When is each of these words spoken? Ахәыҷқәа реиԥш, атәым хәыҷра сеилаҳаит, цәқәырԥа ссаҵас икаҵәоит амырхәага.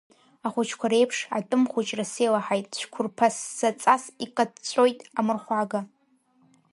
Ахәыҷқәа 0.45 0.87
реиԥш, 0.91 1.17
атәым 1.37 1.63
хәыҷра 1.71 2.05
сеилаҳаит, 2.13 2.65
цәқәырԥа 2.77 3.27
ссаҵас 3.35 4.03
икаҵәоит 4.25 4.99
амырхәага. 5.19 5.79